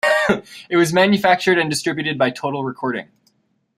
It 0.67 0.77
was 0.77 0.91
manufactured 0.91 1.59
and 1.59 1.69
distributed 1.69 2.17
by 2.17 2.31
Total 2.31 2.63
Recording. 2.63 3.09